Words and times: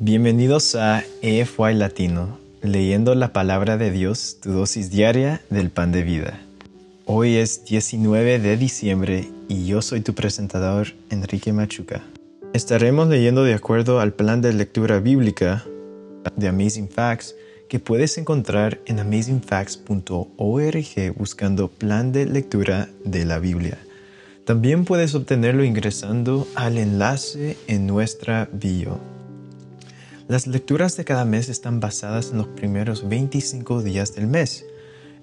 Bienvenidos 0.00 0.76
a 0.76 1.02
EFY 1.22 1.74
Latino, 1.74 2.38
leyendo 2.62 3.16
la 3.16 3.32
palabra 3.32 3.76
de 3.76 3.90
Dios, 3.90 4.36
tu 4.40 4.52
dosis 4.52 4.92
diaria 4.92 5.42
del 5.50 5.70
pan 5.70 5.90
de 5.90 6.04
vida. 6.04 6.38
Hoy 7.04 7.34
es 7.34 7.64
19 7.64 8.38
de 8.38 8.56
diciembre 8.56 9.28
y 9.48 9.66
yo 9.66 9.82
soy 9.82 10.00
tu 10.00 10.14
presentador, 10.14 10.92
Enrique 11.10 11.52
Machuca. 11.52 12.04
Estaremos 12.52 13.08
leyendo 13.08 13.42
de 13.42 13.54
acuerdo 13.54 13.98
al 13.98 14.12
plan 14.12 14.40
de 14.40 14.52
lectura 14.52 15.00
bíblica 15.00 15.64
de 16.36 16.46
Amazing 16.46 16.88
Facts 16.88 17.34
que 17.68 17.80
puedes 17.80 18.18
encontrar 18.18 18.78
en 18.86 19.00
amazingfacts.org 19.00 21.14
buscando 21.16 21.66
plan 21.66 22.12
de 22.12 22.24
lectura 22.24 22.88
de 23.04 23.24
la 23.24 23.40
Biblia. 23.40 23.78
También 24.44 24.84
puedes 24.84 25.16
obtenerlo 25.16 25.64
ingresando 25.64 26.46
al 26.54 26.78
enlace 26.78 27.56
en 27.66 27.88
nuestra 27.88 28.48
bio. 28.52 29.17
Las 30.28 30.46
lecturas 30.46 30.94
de 30.98 31.06
cada 31.06 31.24
mes 31.24 31.48
están 31.48 31.80
basadas 31.80 32.32
en 32.32 32.36
los 32.36 32.48
primeros 32.48 33.08
25 33.08 33.82
días 33.82 34.14
del 34.14 34.26
mes. 34.26 34.66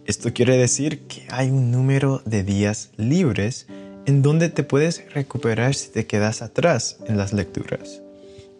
Esto 0.08 0.34
quiere 0.34 0.58
decir 0.58 1.02
que 1.02 1.28
hay 1.30 1.52
un 1.52 1.70
número 1.70 2.24
de 2.26 2.44
días 2.44 2.90
libres 2.98 3.68
en 4.08 4.24
donde 4.24 4.50
te 4.50 4.64
puedes 4.64 5.14
recuperar 5.14 5.76
si 5.76 5.92
te 5.92 6.08
quedas 6.08 6.42
atrás 6.42 6.98
en 7.06 7.18
las 7.18 7.34
lecturas. 7.34 8.02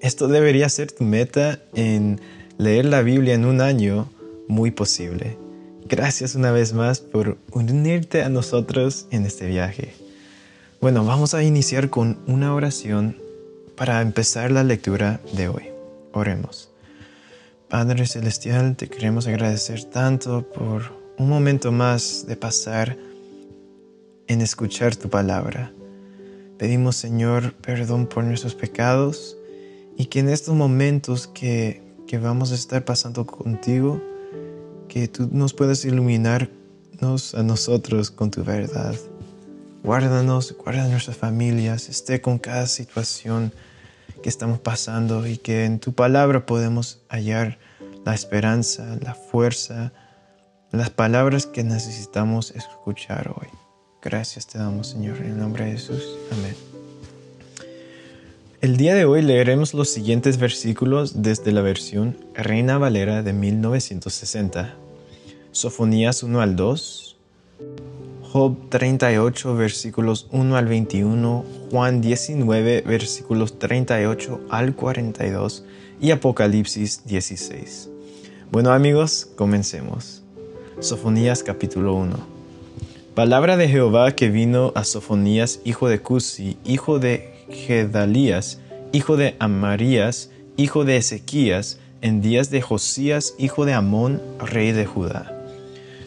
Esto 0.02 0.28
debería 0.28 0.70
ser 0.70 0.92
tu 0.92 1.04
meta 1.04 1.64
en 1.74 2.22
leer 2.60 2.86
la 2.86 3.02
Biblia 3.02 3.34
en 3.34 3.46
un 3.46 3.60
año, 3.60 4.08
muy 4.48 4.70
posible. 4.70 5.40
Gracias 5.90 6.36
una 6.36 6.52
vez 6.52 6.74
más 6.74 7.00
por 7.00 7.40
unirte 7.54 8.22
a 8.22 8.30
nosotros 8.30 9.08
en 9.10 9.26
este 9.26 9.48
viaje. 9.48 9.96
Bueno, 10.80 11.06
vamos 11.06 11.34
a 11.34 11.42
iniciar 11.42 11.90
con 11.90 12.20
una 12.28 12.54
oración 12.54 13.18
para 13.76 14.00
empezar 14.04 14.52
la 14.52 14.64
lectura 14.64 15.22
de 15.34 15.48
hoy. 15.48 15.75
Padre 17.68 18.06
Celestial, 18.06 18.78
te 18.78 18.88
queremos 18.88 19.28
agradecer 19.28 19.84
tanto 19.84 20.50
por 20.50 20.84
un 21.18 21.28
momento 21.28 21.74
más 21.74 22.26
de 22.26 22.38
pasar 22.38 22.98
en 24.28 24.40
escuchar 24.40 24.96
tu 24.96 25.10
palabra. 25.10 25.74
Pedimos, 26.58 26.96
Señor, 26.96 27.54
perdón 27.56 28.08
por 28.08 28.24
nuestros 28.24 28.56
pecados 28.56 29.36
y 29.98 30.06
que 30.06 30.20
en 30.20 30.30
estos 30.30 30.56
momentos 30.56 31.28
que, 31.28 31.84
que 32.08 32.18
vamos 32.18 32.54
a 32.54 32.56
estar 32.56 32.86
pasando 32.86 33.26
contigo, 33.26 34.02
que 34.88 35.10
tú 35.10 35.28
nos 35.34 35.54
puedas 35.54 35.84
iluminarnos 35.84 37.36
a 37.36 37.44
nosotros 37.44 38.10
con 38.10 38.32
tu 38.32 38.42
verdad. 38.42 38.96
Guárdanos, 39.84 40.56
guarda 40.58 40.88
nuestras 40.88 41.18
familias, 41.18 41.90
esté 41.90 42.22
con 42.22 42.40
cada 42.40 42.68
situación 42.68 43.52
que 44.26 44.30
estamos 44.30 44.58
pasando 44.58 45.28
y 45.28 45.38
que 45.38 45.66
en 45.66 45.78
tu 45.78 45.94
palabra 45.94 46.48
podemos 46.48 47.00
hallar 47.10 47.60
la 48.06 48.16
esperanza, 48.16 48.98
la 49.00 49.14
fuerza, 49.14 49.94
las 50.72 50.90
palabras 50.90 51.46
que 51.46 51.64
necesitamos 51.64 52.50
escuchar 52.50 53.36
hoy. 53.40 53.50
Gracias 54.02 54.48
te 54.48 54.58
damos, 54.58 54.88
Señor, 54.88 55.18
en 55.18 55.34
el 55.34 55.38
nombre 55.38 55.66
de 55.66 55.74
Jesús. 55.74 56.18
Amén. 56.32 56.56
El 58.62 58.78
día 58.78 58.96
de 58.96 59.06
hoy 59.06 59.22
leeremos 59.22 59.76
los 59.76 59.90
siguientes 59.90 60.40
versículos 60.40 61.22
desde 61.22 61.52
la 61.52 61.62
versión 61.62 62.18
Reina 62.34 62.80
Valera 62.80 63.22
de 63.22 63.32
1960. 63.32 64.74
Sofonías 65.52 66.24
1 66.24 66.42
al 66.42 66.56
2, 66.56 67.16
Job 68.36 68.68
38 68.68 69.56
versículos 69.56 70.28
1 70.30 70.58
al 70.58 70.66
21, 70.66 71.46
Juan 71.72 72.02
19 72.02 72.82
versículos 72.82 73.58
38 73.60 74.42
al 74.50 74.76
42 74.76 75.64
y 76.02 76.12
Apocalipsis 76.12 77.06
16. 77.06 77.90
Bueno 78.52 78.74
amigos, 78.74 79.30
comencemos. 79.38 80.22
Sofonías 80.82 81.44
capítulo 81.44 81.94
1. 81.94 82.14
Palabra 83.16 83.56
de 83.56 83.70
Jehová 83.70 84.12
que 84.12 84.28
vino 84.28 84.74
a 84.76 84.84
Sofonías, 84.84 85.62
hijo 85.64 85.88
de 85.88 86.02
Cusi, 86.02 86.58
hijo 86.66 87.00
de 87.00 87.34
Gedalías, 87.50 88.60
hijo 88.92 89.16
de 89.16 89.38
Amarías, 89.40 90.30
hijo 90.58 90.84
de 90.84 90.98
Ezequías, 90.98 91.80
en 92.02 92.20
días 92.20 92.50
de 92.50 92.62
Josías, 92.62 93.34
hijo 93.38 93.64
de 93.64 93.72
Amón, 93.72 94.22
rey 94.40 94.74
de 94.74 94.86
Judá 94.86 95.35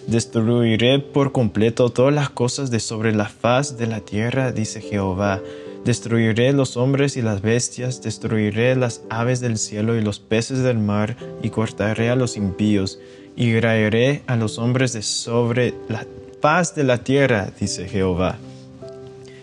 Destruiré 0.08 1.00
por 1.00 1.32
completo 1.32 1.90
todas 1.90 2.14
las 2.14 2.30
cosas 2.30 2.70
de 2.70 2.80
sobre 2.80 3.14
la 3.14 3.26
faz 3.26 3.76
de 3.76 3.86
la 3.86 4.00
tierra, 4.00 4.52
dice 4.52 4.80
Jehová. 4.80 5.42
Destruiré 5.84 6.54
los 6.54 6.78
hombres 6.78 7.18
y 7.18 7.20
las 7.20 7.42
bestias, 7.42 8.00
destruiré 8.00 8.74
las 8.74 9.02
aves 9.10 9.40
del 9.40 9.58
cielo 9.58 9.96
y 9.96 10.00
los 10.00 10.18
peces 10.18 10.60
del 10.62 10.78
mar, 10.78 11.18
y 11.42 11.50
cortaré 11.50 12.08
a 12.08 12.16
los 12.16 12.38
impíos, 12.38 12.98
y 13.36 13.60
raeré 13.60 14.22
a 14.26 14.36
los 14.36 14.58
hombres 14.58 14.94
de 14.94 15.02
sobre 15.02 15.74
la 15.90 16.06
faz 16.40 16.74
de 16.74 16.84
la 16.84 17.04
tierra, 17.04 17.52
dice 17.60 17.86
Jehová. 17.86 18.38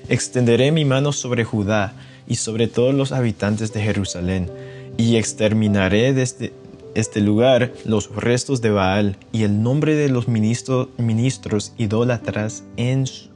Extenderé 0.09 0.72
mi 0.72 0.84
mano 0.84 1.12
sobre 1.12 1.44
Judá 1.44 1.94
y 2.28 2.38
sobre 2.38 2.68
todos 2.68 2.96
los 2.96 3.12
habitantes 3.12 3.72
de 3.72 3.84
Jerusalén, 3.84 4.50
y 4.98 5.18
exterminaré 5.18 6.12
desde 6.14 6.54
este 6.95 7.19
lugar 7.22 7.73
los 7.83 8.13
restos 8.16 8.61
de 8.61 8.72
Baal 8.72 9.17
y 9.31 9.44
el 9.44 9.61
nombre 9.61 9.95
de 9.95 10.09
los 10.09 10.28
ministros 10.28 11.73
idólatras 11.78 12.63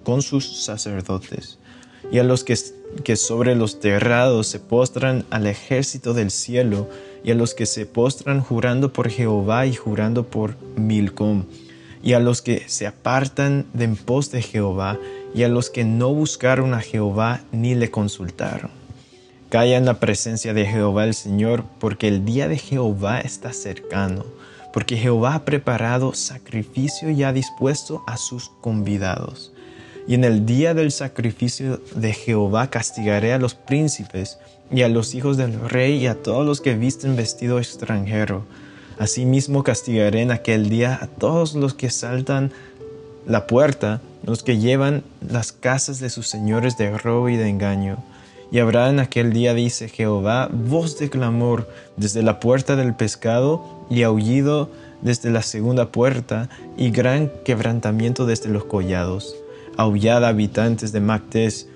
con 0.03 0.21
sus 0.21 0.63
sacerdotes, 0.63 1.59
y 2.11 2.17
a 2.17 2.23
los 2.23 2.43
que, 2.43 2.57
que 3.03 3.15
sobre 3.15 3.55
los 3.55 3.79
terrados 3.79 4.47
se 4.47 4.59
postran 4.59 5.25
al 5.29 5.45
ejército 5.45 6.13
del 6.13 6.31
cielo, 6.31 6.89
y 7.23 7.31
a 7.31 7.35
los 7.35 7.53
que 7.53 7.65
se 7.65 7.85
postran 7.85 8.39
jurando 8.39 8.93
por 8.93 9.09
Jehová 9.09 9.65
y 9.65 9.75
jurando 9.75 10.25
por 10.27 10.55
Milcom, 10.77 11.43
y 12.01 12.13
a 12.13 12.19
los 12.19 12.41
que 12.41 12.63
se 12.67 12.87
apartan 12.87 13.65
de 13.73 13.83
en 13.83 13.97
pos 13.97 14.31
de 14.31 14.41
Jehová, 14.41 14.97
y 15.35 15.43
a 15.43 15.49
los 15.49 15.69
que 15.69 15.83
no 15.83 16.13
buscaron 16.13 16.73
a 16.73 16.79
Jehová 16.79 17.41
ni 17.51 17.75
le 17.75 17.91
consultaron. 17.91 18.78
Calla 19.49 19.77
en 19.77 19.85
la 19.85 19.99
presencia 19.99 20.53
de 20.53 20.67
Jehová 20.67 21.05
el 21.05 21.15
Señor, 21.15 21.63
porque 21.79 22.07
el 22.07 22.23
día 22.23 22.47
de 22.47 22.59
Jehová 22.59 23.19
está 23.19 23.51
cercano, 23.51 24.23
porque 24.71 24.95
Jehová 24.95 25.33
ha 25.33 25.43
preparado 25.43 26.13
sacrificio 26.13 27.09
y 27.09 27.23
ha 27.23 27.33
dispuesto 27.33 28.03
a 28.05 28.17
sus 28.17 28.51
convidados. 28.61 29.51
Y 30.07 30.13
en 30.13 30.23
el 30.23 30.45
día 30.45 30.75
del 30.75 30.91
sacrificio 30.91 31.81
de 31.95 32.13
Jehová 32.13 32.69
castigaré 32.69 33.33
a 33.33 33.39
los 33.39 33.55
príncipes 33.55 34.38
y 34.71 34.83
a 34.83 34.88
los 34.88 35.15
hijos 35.15 35.35
del 35.35 35.59
rey 35.67 35.95
y 35.95 36.05
a 36.05 36.21
todos 36.21 36.45
los 36.45 36.61
que 36.61 36.75
visten 36.75 37.15
vestido 37.15 37.57
extranjero. 37.57 38.45
Asimismo 38.99 39.63
castigaré 39.63 40.21
en 40.21 40.29
aquel 40.29 40.69
día 40.69 40.99
a 41.01 41.07
todos 41.07 41.55
los 41.55 41.73
que 41.73 41.89
saltan 41.89 42.51
la 43.25 43.47
puerta, 43.47 43.99
los 44.23 44.43
que 44.43 44.59
llevan 44.59 45.03
las 45.27 45.53
casas 45.53 45.99
de 45.99 46.11
sus 46.11 46.27
señores 46.27 46.77
de 46.77 46.95
robo 46.95 47.29
y 47.29 47.35
de 47.35 47.49
engaño 47.49 47.97
y 48.51 48.59
habrá 48.59 48.89
en 48.89 48.99
aquel 48.99 49.31
día, 49.31 49.53
dice 49.53 49.89
Jehová, 49.89 50.49
voz 50.51 50.97
de 50.97 51.09
clamor 51.09 51.69
desde 51.97 52.23
la 52.23 52.39
puerta 52.39 52.75
del 52.75 52.95
pescado 52.95 53.85
y 53.89 54.03
aullido 54.03 54.69
desde 55.01 55.29
la 55.29 55.41
segunda 55.41 55.91
puerta 55.91 56.49
y 56.77 56.91
gran 56.91 57.31
quebrantamiento 57.45 58.25
desde 58.25 58.49
los 58.49 58.65
collados. 58.65 59.35
Aullad 59.77 60.25
habitantes 60.25 60.91
de 60.91 60.99
Mactés, 60.99 61.69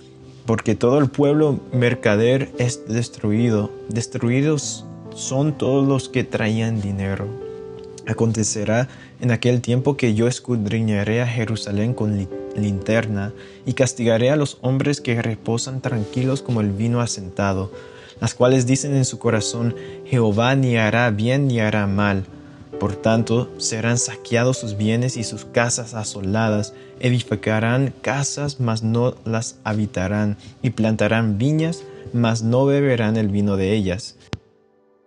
porque 0.45 0.75
todo 0.75 1.00
el 1.00 1.09
pueblo 1.09 1.59
mercader 1.72 2.51
es 2.57 2.88
destruido. 2.88 3.72
Destruidos 3.89 4.85
son 5.16 5.57
todos 5.57 5.88
los 5.88 6.09
que 6.09 6.23
traían 6.23 6.81
dinero. 6.81 7.43
Acontecerá 8.06 8.90
en 9.22 9.31
aquel 9.31 9.62
tiempo 9.62 9.96
que 9.96 10.14
yo 10.14 10.28
escudriñaré 10.28 11.22
a 11.22 11.28
Jerusalén 11.28 11.94
con 11.94 12.28
linterna 12.56 13.31
y 13.66 13.74
castigaré 13.74 14.30
a 14.30 14.36
los 14.36 14.58
hombres 14.62 15.00
que 15.00 15.22
reposan 15.22 15.80
tranquilos 15.81 16.42
como 16.42 16.59
el 16.59 16.72
vino 16.72 17.00
asentado, 17.00 17.72
las 18.19 18.34
cuales 18.34 18.66
dicen 18.66 18.96
en 18.96 19.06
su 19.06 19.19
corazón, 19.19 19.75
Jehová 20.06 20.56
ni 20.56 20.75
hará 20.75 21.10
bien 21.12 21.48
ni 21.48 21.60
hará 21.60 21.88
mal. 21.88 22.25
Por 22.80 22.95
tanto, 22.98 23.50
serán 23.57 23.98
saqueados 23.98 24.57
sus 24.57 24.75
bienes 24.75 25.16
y 25.16 25.24
sus 25.24 25.45
casas 25.45 25.94
asoladas, 25.94 26.74
edificarán 27.00 27.94
casas, 28.01 28.60
mas 28.60 28.83
no 28.83 29.16
las 29.24 29.56
habitarán, 29.63 30.36
y 30.62 30.72
plantarán 30.72 31.38
viñas, 31.38 31.83
mas 32.12 32.44
no 32.44 32.66
beberán 32.66 33.16
el 33.16 33.30
vino 33.30 33.56
de 33.56 33.74
ellas. 33.74 34.18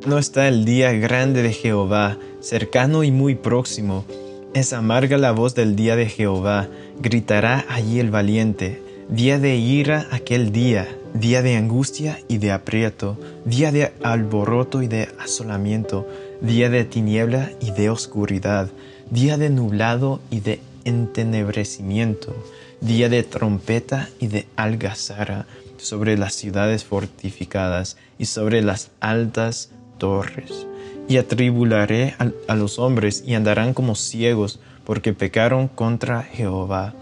No 0.05 0.19
está 0.19 0.47
el 0.47 0.67
día 0.67 0.93
grande 0.93 1.43
de 1.43 1.55
Jehová, 1.55 2.19
cercano 2.41 3.03
y 3.03 3.11
muy 3.11 3.35
próximo. 3.35 4.05
Es 4.53 4.75
amarga 4.75 5.17
la 5.17 5.33
voz 5.33 5.55
del 5.55 5.75
día 5.75 5.97
de 5.97 6.07
Jehová, 6.07 6.69
gritará 7.01 7.65
allí 7.71 7.99
el 7.99 8.11
valiente. 8.11 8.83
Día 9.09 9.39
de 9.39 9.57
ira 9.57 10.07
aquel 10.11 10.53
día, 10.53 10.87
día 11.15 11.41
de 11.41 11.57
angustia 11.57 12.21
y 12.29 12.37
de 12.37 12.53
aprieto, 12.53 13.19
día 13.47 13.73
de 13.73 13.95
alboroto 14.03 14.83
y 14.83 14.87
de 14.87 15.09
asolamiento, 15.19 16.07
día 16.43 16.69
de 16.69 16.85
tiniebla 16.85 17.53
y 17.63 17.71
de 17.71 17.89
oscuridad, 17.89 18.69
día 19.11 19.39
de 19.39 19.49
nublado 19.49 20.21
y 20.31 20.41
de 20.41 20.61
entenebrecimiento, 20.85 22.37
día 22.83 23.09
de 23.09 23.23
trompeta 23.23 24.11
y 24.21 24.27
de 24.27 24.47
algazara 24.57 25.47
sobre 25.79 26.19
las 26.19 26.35
ciudades 26.35 26.85
fortificadas 26.85 27.97
y 28.19 28.27
sobre 28.27 28.61
las 28.61 28.91
altas 29.01 29.71
torres. 29.99 30.67
Y 31.09 31.19
atribularé 31.19 32.15
a, 32.49 32.55
los 32.55 32.79
hombres 32.79 33.23
y 33.27 33.35
andarán 33.35 33.75
como 33.75 33.95
ciegos 33.95 34.59
porque 34.85 35.13
pecaron 35.13 35.69
contra 35.69 36.23
Jehová. 36.23 36.95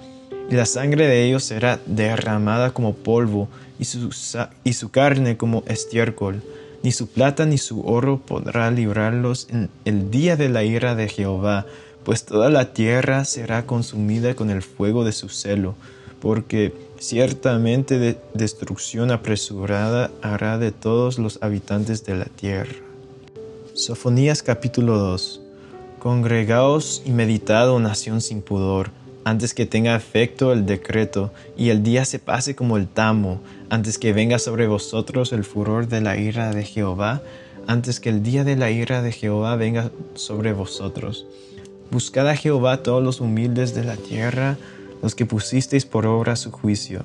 Y 0.50 0.54
la 0.54 0.66
sangre 0.66 1.06
de 1.06 1.24
ellos 1.24 1.44
será 1.44 1.80
derramada 1.86 2.72
como 2.72 2.94
polvo 2.94 3.48
y 3.78 3.84
su, 3.84 4.10
y 4.62 4.72
su 4.74 4.90
carne 4.90 5.36
como 5.36 5.62
estiércol. 5.66 6.42
Ni 6.82 6.92
su 6.92 7.08
plata 7.08 7.46
ni 7.46 7.56
su 7.56 7.80
oro 7.86 8.18
podrá 8.18 8.70
librarlos 8.70 9.46
en 9.50 9.70
el 9.86 10.10
día 10.10 10.36
de 10.36 10.50
la 10.50 10.64
ira 10.64 10.94
de 10.94 11.08
Jehová, 11.08 11.64
pues 12.04 12.26
toda 12.26 12.50
la 12.50 12.74
tierra 12.74 13.24
será 13.24 13.64
consumida 13.64 14.34
con 14.34 14.50
el 14.50 14.62
fuego 14.62 15.04
de 15.04 15.12
su 15.12 15.30
celo, 15.30 15.74
porque 16.20 16.74
ciertamente 16.98 17.98
de 17.98 18.18
destrucción 18.34 19.10
apresurada 19.10 20.10
hará 20.22 20.58
de 20.58 20.72
todos 20.72 21.18
los 21.18 21.42
habitantes 21.42 22.04
de 22.04 22.16
la 22.16 22.26
tierra. 22.26 22.83
Sofonías 23.76 24.44
capítulo 24.44 24.98
2 24.98 25.40
Congregaos 25.98 27.02
y 27.04 27.10
meditad, 27.10 27.76
nación 27.80 28.20
sin 28.20 28.40
pudor, 28.40 28.92
antes 29.24 29.52
que 29.52 29.66
tenga 29.66 29.96
efecto 29.96 30.52
el 30.52 30.64
decreto, 30.64 31.32
y 31.56 31.70
el 31.70 31.82
día 31.82 32.04
se 32.04 32.20
pase 32.20 32.54
como 32.54 32.76
el 32.76 32.86
tamo, 32.86 33.40
antes 33.70 33.98
que 33.98 34.12
venga 34.12 34.38
sobre 34.38 34.68
vosotros 34.68 35.32
el 35.32 35.42
furor 35.42 35.88
de 35.88 36.00
la 36.00 36.16
ira 36.16 36.52
de 36.52 36.62
Jehová, 36.62 37.22
antes 37.66 37.98
que 37.98 38.10
el 38.10 38.22
día 38.22 38.44
de 38.44 38.54
la 38.54 38.70
ira 38.70 39.02
de 39.02 39.10
Jehová 39.10 39.56
venga 39.56 39.90
sobre 40.14 40.52
vosotros. 40.52 41.26
Buscad 41.90 42.28
a 42.28 42.36
Jehová 42.36 42.84
todos 42.84 43.02
los 43.02 43.20
humildes 43.20 43.74
de 43.74 43.82
la 43.82 43.96
tierra, 43.96 44.56
los 45.02 45.16
que 45.16 45.26
pusisteis 45.26 45.84
por 45.84 46.06
obra 46.06 46.36
su 46.36 46.52
juicio. 46.52 47.02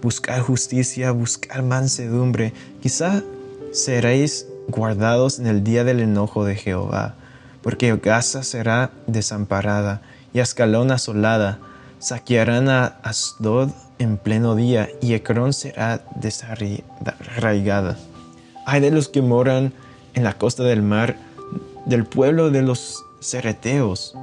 Buscad 0.00 0.40
justicia, 0.40 1.10
buscad 1.10 1.62
mansedumbre, 1.62 2.54
quizá 2.80 3.22
seréis 3.70 4.46
guardados 4.68 5.38
en 5.38 5.46
el 5.46 5.64
día 5.64 5.84
del 5.84 6.00
enojo 6.00 6.44
de 6.44 6.56
Jehová, 6.56 7.14
porque 7.62 7.96
Gaza 7.96 8.42
será 8.42 8.90
desamparada 9.06 10.02
y 10.32 10.40
Ascalón 10.40 10.90
asolada, 10.90 11.58
saquearán 11.98 12.68
a 12.68 12.98
Asdod 13.02 13.70
en 13.98 14.18
pleno 14.18 14.54
día 14.54 14.88
y 15.00 15.14
Ecrón 15.14 15.52
será 15.52 16.04
desarraigada. 16.14 17.96
Hay 18.66 18.80
de 18.80 18.90
los 18.90 19.08
que 19.08 19.22
moran 19.22 19.72
en 20.14 20.24
la 20.24 20.34
costa 20.34 20.62
del 20.62 20.82
mar, 20.82 21.16
del 21.86 22.04
pueblo 22.04 22.50
de 22.50 22.62
los 22.62 23.04
cereteos. 23.20 24.14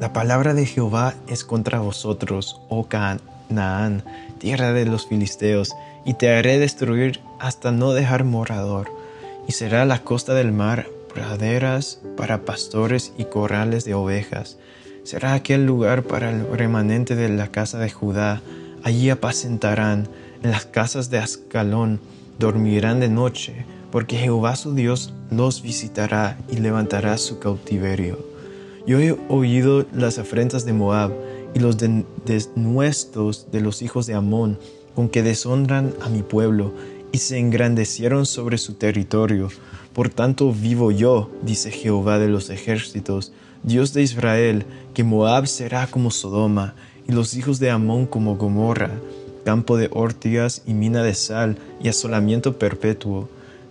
La 0.00 0.12
palabra 0.12 0.54
de 0.54 0.66
Jehová 0.66 1.14
es 1.28 1.44
contra 1.44 1.80
vosotros, 1.80 2.60
oh 2.68 2.86
Canaán, 2.88 4.02
tierra 4.38 4.72
de 4.72 4.84
los 4.84 5.06
filisteos, 5.06 5.74
y 6.04 6.14
te 6.14 6.34
haré 6.34 6.58
destruir 6.58 7.20
hasta 7.38 7.72
no 7.72 7.92
dejar 7.92 8.24
morador. 8.24 8.97
Y 9.48 9.52
será 9.52 9.84
la 9.84 10.04
costa 10.04 10.34
del 10.34 10.52
mar 10.52 10.86
praderas 11.12 12.00
para 12.16 12.44
pastores 12.44 13.12
y 13.18 13.24
corrales 13.24 13.84
de 13.84 13.94
ovejas 13.94 14.58
será 15.08 15.32
aquel 15.32 15.64
lugar 15.64 16.02
para 16.02 16.30
el 16.30 16.46
remanente 16.46 17.16
de 17.16 17.30
la 17.30 17.50
casa 17.50 17.78
de 17.78 17.88
Judá. 17.88 18.42
Allí 18.82 19.08
apacentarán 19.08 20.06
en 20.42 20.50
las 20.50 20.66
casas 20.66 21.08
de 21.08 21.16
Ascalón, 21.16 21.98
dormirán 22.38 23.00
de 23.00 23.08
noche, 23.08 23.64
porque 23.90 24.18
Jehová 24.18 24.54
su 24.54 24.74
Dios 24.74 25.14
los 25.30 25.62
visitará 25.62 26.36
y 26.50 26.56
levantará 26.58 27.16
su 27.16 27.38
cautiverio. 27.38 28.18
Yo 28.86 29.00
he 29.00 29.16
oído 29.30 29.86
las 29.94 30.18
afrentas 30.18 30.66
de 30.66 30.74
Moab 30.74 31.12
y 31.54 31.60
los 31.60 31.78
desnuestos 32.26 33.50
de 33.50 33.62
los 33.62 33.80
hijos 33.80 34.06
de 34.06 34.12
Amón, 34.12 34.58
con 34.94 35.08
que 35.08 35.22
deshonran 35.22 35.94
a 36.02 36.10
mi 36.10 36.22
pueblo 36.22 36.74
y 37.12 37.18
se 37.18 37.38
engrandecieron 37.38 38.26
sobre 38.26 38.58
su 38.58 38.74
territorio. 38.74 39.48
Por 39.92 40.10
tanto 40.10 40.52
vivo 40.52 40.90
yo, 40.90 41.30
dice 41.42 41.70
Jehová 41.70 42.18
de 42.18 42.28
los 42.28 42.50
ejércitos, 42.50 43.32
Dios 43.62 43.92
de 43.92 44.02
Israel, 44.02 44.64
que 44.94 45.04
Moab 45.04 45.46
será 45.46 45.86
como 45.86 46.10
Sodoma, 46.10 46.74
y 47.08 47.12
los 47.12 47.34
hijos 47.34 47.58
de 47.58 47.70
Amón 47.70 48.06
como 48.06 48.36
Gomorra, 48.36 48.90
campo 49.44 49.76
de 49.76 49.88
ortigas 49.92 50.62
y 50.66 50.74
mina 50.74 51.02
de 51.02 51.14
sal, 51.14 51.56
y 51.82 51.88
asolamiento 51.88 52.58
perpetuo. 52.58 53.28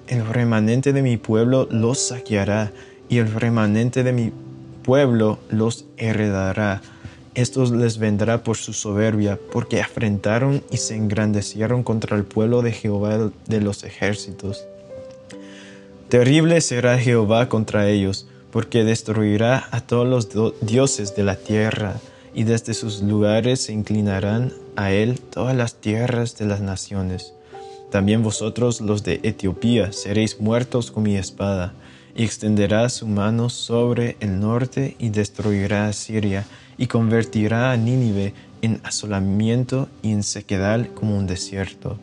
El 0.08 0.26
remanente 0.26 0.92
de 0.92 1.02
mi 1.02 1.18
pueblo 1.18 1.68
los 1.72 2.00
saqueará, 2.00 2.72
y 3.10 3.20
el 3.20 3.34
remanente 3.34 4.04
de 4.04 4.12
mi 4.12 4.32
pueblo 4.84 5.40
los 5.50 5.86
heredará. 5.98 6.82
Estos 7.38 7.70
les 7.70 8.00
vendrá 8.00 8.44
por 8.44 8.58
su 8.58 8.74
soberbia, 8.74 9.40
porque 9.52 9.80
afrentaron 9.80 10.64
y 10.72 10.78
se 10.78 10.96
engrandecieron 10.96 11.84
contra 11.84 12.18
el 12.18 12.24
pueblo 12.24 12.64
de 12.64 12.72
Jehová 12.72 13.30
de 13.46 13.62
los 13.62 13.84
ejércitos. 13.84 14.66
Terrible 16.10 16.60
será 16.62 16.98
Jehová 16.98 17.48
contra 17.48 17.90
ellos, 17.90 18.28
porque 18.50 18.84
destruirá 18.84 19.68
a 19.70 19.82
todos 19.82 20.08
los 20.08 20.30
dioses 20.62 21.16
de 21.16 21.24
la 21.24 21.36
tierra, 21.36 21.98
y 22.34 22.44
desde 22.44 22.74
sus 22.74 23.04
lugares 23.04 23.62
se 23.62 23.72
inclinarán 23.72 24.52
a 24.76 24.92
él 24.92 25.20
todas 25.20 25.56
las 25.56 25.76
tierras 25.76 26.40
de 26.40 26.48
las 26.48 26.62
naciones. 26.62 27.34
También 27.92 28.24
vosotros 28.24 28.82
los 28.82 29.04
de 29.04 29.20
Etiopía 29.22 29.92
seréis 29.92 30.40
muertos 30.40 30.90
con 30.90 31.04
mi 31.04 31.18
espada, 31.18 31.76
y 32.16 32.24
extenderá 32.24 32.90
su 32.90 33.06
mano 33.06 33.50
sobre 33.50 34.18
el 34.22 34.40
norte 34.40 34.96
y 34.98 35.10
destruirá 35.10 35.88
a 35.88 35.94
Siria, 35.94 36.48
y 36.78 36.88
convertirá 36.88 37.72
a 37.72 37.78
Nínive 37.78 38.34
en 38.62 38.80
asolamiento 38.84 39.88
y 40.02 40.12
en 40.12 40.24
sequedal 40.24 40.90
como 40.94 41.18
un 41.18 41.28
desierto. 41.28 41.98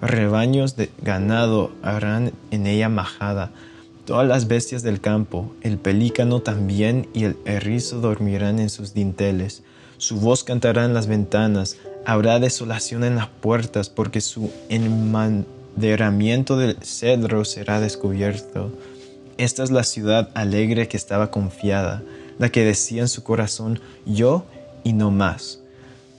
Rebaños 0.00 0.76
de 0.76 0.90
ganado 1.02 1.72
harán 1.82 2.32
en 2.50 2.66
ella 2.66 2.88
majada, 2.88 3.52
Todas 4.04 4.26
las 4.26 4.48
bestias 4.48 4.82
del 4.82 5.00
campo, 5.00 5.54
el 5.62 5.78
pelícano 5.78 6.40
también 6.40 7.08
y 7.14 7.22
el 7.22 7.36
erizo 7.44 8.00
dormirán 8.00 8.58
en 8.58 8.68
sus 8.68 8.94
dinteles. 8.94 9.62
Su 9.96 10.18
voz 10.18 10.42
cantará 10.42 10.84
en 10.84 10.92
las 10.92 11.06
ventanas, 11.06 11.76
habrá 12.04 12.40
desolación 12.40 13.04
en 13.04 13.14
las 13.14 13.28
puertas, 13.28 13.90
porque 13.90 14.20
su 14.20 14.50
enmaderamiento 14.68 16.56
del 16.56 16.78
cedro 16.82 17.44
será 17.44 17.78
descubierto. 17.78 18.72
Esta 19.38 19.62
es 19.62 19.70
la 19.70 19.84
ciudad 19.84 20.30
alegre 20.34 20.88
que 20.88 20.96
estaba 20.96 21.30
confiada, 21.30 22.02
la 22.42 22.50
que 22.50 22.64
decía 22.64 23.02
en 23.02 23.08
su 23.08 23.22
corazón, 23.22 23.80
yo 24.04 24.44
y 24.82 24.94
no 24.94 25.12
más. 25.12 25.60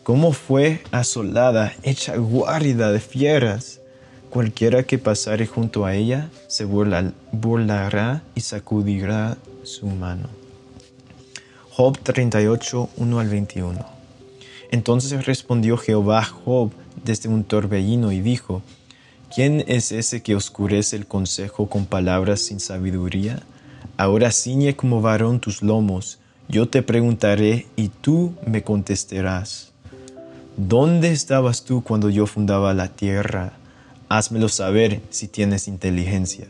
¿Cómo 0.03 0.31
fue 0.31 0.81
asolada, 0.91 1.73
hecha 1.83 2.15
guarida 2.15 2.93
de 2.93 3.01
fieras? 3.01 3.81
Cualquiera 4.29 4.83
que 4.83 4.97
pasare 4.97 5.47
junto 5.47 5.83
a 5.83 5.95
ella 5.95 6.29
se 6.47 6.63
burlará 6.63 8.23
y 8.35 8.39
sacudirá 8.39 9.37
su 9.63 9.87
mano. 9.87 10.29
Job 11.71 11.99
38, 12.01 12.89
1 12.95 13.19
al 13.19 13.27
21. 13.27 13.85
Entonces 14.71 15.25
respondió 15.25 15.75
Jehová 15.75 16.19
a 16.19 16.23
Job 16.23 16.71
desde 17.03 17.27
un 17.27 17.43
torbellino 17.43 18.13
y 18.13 18.21
dijo, 18.21 18.61
¿Quién 19.35 19.65
es 19.67 19.91
ese 19.91 20.23
que 20.23 20.37
oscurece 20.37 20.95
el 20.95 21.05
consejo 21.05 21.67
con 21.67 21.85
palabras 21.85 22.39
sin 22.39 22.61
sabiduría? 22.61 23.43
Ahora 23.95 24.31
ciñe 24.31 24.75
como 24.75 25.01
varón 25.01 25.39
tus 25.39 25.61
lomos, 25.61 26.17
yo 26.49 26.67
te 26.67 26.81
preguntaré 26.81 27.67
y 27.75 27.89
tú 27.89 28.33
me 28.45 28.63
contestarás. 28.63 29.71
¿Dónde 30.57 31.11
estabas 31.11 31.63
tú 31.63 31.83
cuando 31.83 32.09
yo 32.09 32.25
fundaba 32.25 32.73
la 32.73 32.87
tierra? 32.87 33.53
Házmelo 34.09 34.49
saber 34.49 35.01
si 35.11 35.27
tienes 35.27 35.67
inteligencia. 35.67 36.47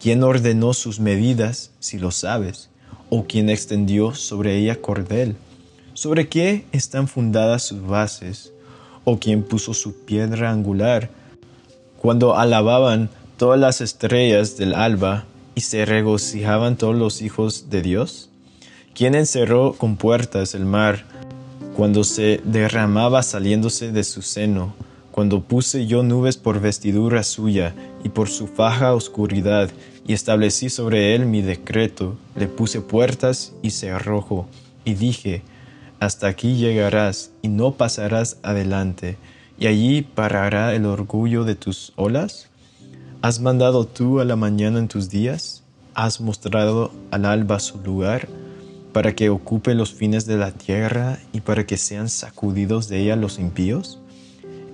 ¿Quién 0.00 0.22
ordenó 0.24 0.74
sus 0.74 0.98
medidas, 0.98 1.70
si 1.78 1.98
lo 1.98 2.10
sabes? 2.10 2.70
¿O 3.08 3.24
quién 3.24 3.50
extendió 3.50 4.14
sobre 4.14 4.56
ella 4.56 4.80
cordel? 4.80 5.36
¿Sobre 5.94 6.28
qué 6.28 6.64
están 6.72 7.08
fundadas 7.08 7.62
sus 7.62 7.86
bases? 7.86 8.52
¿O 9.04 9.18
quién 9.18 9.44
puso 9.44 9.74
su 9.74 10.04
piedra 10.04 10.50
angular? 10.50 11.10
Cuando 12.00 12.36
alababan 12.36 13.10
todas 13.36 13.58
las 13.58 13.80
estrellas 13.80 14.56
del 14.56 14.74
alba 14.74 15.24
y 15.58 15.60
se 15.60 15.84
regocijaban 15.84 16.76
todos 16.76 16.94
los 16.94 17.20
hijos 17.20 17.68
de 17.68 17.82
Dios? 17.82 18.30
¿Quién 18.94 19.16
encerró 19.16 19.72
con 19.72 19.96
puertas 19.96 20.54
el 20.54 20.64
mar 20.64 21.04
cuando 21.74 22.04
se 22.04 22.40
derramaba 22.44 23.24
saliéndose 23.24 23.90
de 23.90 24.04
su 24.04 24.22
seno? 24.22 24.72
cuando 25.18 25.42
puse 25.42 25.88
yo 25.88 26.04
nubes 26.04 26.36
por 26.36 26.60
vestidura 26.60 27.24
suya 27.24 27.74
y 28.04 28.08
por 28.08 28.28
su 28.28 28.46
faja 28.46 28.94
oscuridad, 28.94 29.68
y 30.06 30.12
establecí 30.12 30.70
sobre 30.70 31.16
él 31.16 31.26
mi 31.26 31.42
decreto, 31.42 32.16
le 32.36 32.46
puse 32.46 32.80
puertas 32.80 33.52
y 33.60 33.70
cerrojo, 33.70 34.46
y 34.84 34.94
dije, 34.94 35.42
hasta 35.98 36.28
aquí 36.28 36.54
llegarás 36.54 37.32
y 37.42 37.48
no 37.48 37.72
pasarás 37.72 38.38
adelante, 38.44 39.16
y 39.58 39.66
allí 39.66 40.02
parará 40.02 40.72
el 40.76 40.86
orgullo 40.86 41.42
de 41.42 41.56
tus 41.56 41.92
olas. 41.96 42.47
¿Has 43.20 43.40
mandado 43.40 43.84
tú 43.84 44.20
a 44.20 44.24
la 44.24 44.36
mañana 44.36 44.78
en 44.78 44.88
tus 44.88 45.10
días? 45.10 45.62
¿Has 45.94 46.20
mostrado 46.20 46.92
al 47.10 47.24
alba 47.24 47.58
su 47.60 47.78
lugar? 47.78 48.28
para 48.92 49.14
que 49.14 49.30
ocupe 49.30 49.74
los 49.74 49.92
fines 49.92 50.26
de 50.26 50.36
la 50.36 50.50
tierra 50.50 51.18
y 51.32 51.40
para 51.40 51.66
que 51.66 51.76
sean 51.76 52.08
sacudidos 52.08 52.88
de 52.88 53.00
ella 53.00 53.16
los 53.16 53.38
impíos? 53.38 54.00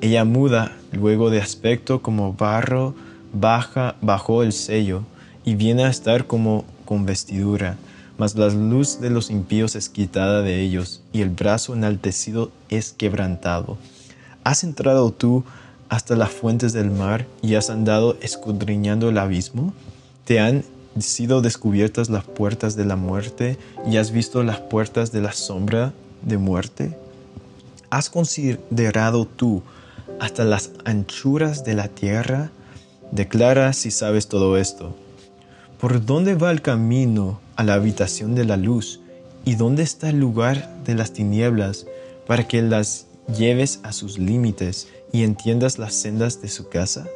Ella 0.01 0.25
muda, 0.25 0.73
luego 0.93 1.31
de 1.31 1.41
aspecto 1.41 2.03
como 2.03 2.33
barro, 2.33 2.95
baja 3.33 3.97
bajo 4.01 4.43
el 4.43 4.53
sello, 4.53 5.03
y 5.45 5.57
viene 5.57 5.85
a 5.85 5.91
estar 5.91 6.27
como 6.27 6.65
con 6.85 7.05
vestidura, 7.05 7.77
mas 8.17 8.35
la 8.35 8.49
luz 8.49 9.01
de 9.01 9.11
los 9.11 9.31
impíos 9.31 9.77
es 9.77 9.89
quitada 9.89 10.43
de 10.43 10.63
ellos, 10.63 11.03
y 11.13 11.21
el 11.21 11.31
brazo 11.31 11.75
enaltecido 11.75 12.51
es 12.69 12.93
quebrantado. 12.93 13.77
¿Has 14.43 14.65
entrado 14.65 15.11
tú 15.11 15.45
hasta 15.89 16.17
las 16.17 16.31
fuentes 16.31 16.73
del 16.73 16.91
mar 16.91 17.27
y 17.43 17.55
has 17.55 17.71
andado 17.71 18.17
escudriñando 18.21 19.09
el 19.09 19.19
abismo? 19.19 19.73
¿Te 20.25 20.41
han 20.41 20.65
sido 20.99 21.43
descubiertas 21.43 22.09
las 22.09 22.25
puertas 22.25 22.77
de 22.77 22.85
la 22.85 22.97
muerte 22.97 23.59
y 23.91 23.97
has 23.97 24.11
visto 24.11 24.43
las 24.43 24.61
puertas 24.61 25.13
de 25.13 25.21
la 25.21 25.33
sombra 25.33 25.93
de 26.23 26.39
muerte? 26.39 26.97
¿Has 27.91 28.11
considerado 28.11 29.27
tú 29.27 29.63
hasta 30.21 30.45
las 30.45 30.71
anchuras 30.85 31.65
de 31.65 31.75
la 31.75 31.89
tierra? 31.89 32.51
Declara 33.11 33.73
si 33.73 33.91
sabes 33.91 34.29
todo 34.29 34.57
esto. 34.57 34.97
¿Por 35.81 36.05
dónde 36.05 36.35
va 36.35 36.51
el 36.51 36.63
camino 36.63 37.41
a 37.57 37.65
la 37.65 37.75
habitación 37.75 38.35
de 38.35 38.45
la 38.45 38.57
luz? 38.57 39.01
¿Y 39.45 39.57
dónde 39.57 39.83
está 39.83 40.09
el 40.09 40.19
lugar 40.19 40.83
de 40.85 40.95
las 40.95 41.13
tinieblas 41.13 41.87
para 42.27 42.49
que 42.49 42.63
las 42.63 43.07
lleves 43.37 43.81
a 43.83 43.93
sus 43.93 44.19
límites 44.19 44.89
y 45.13 45.23
entiendas 45.23 45.79
las 45.79 45.95
sendas 45.95 46.43
de 46.43 46.49
su 46.49 46.69
casa? 46.69 47.07